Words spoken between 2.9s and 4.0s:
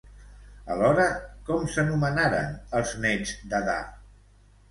nets d'Adà?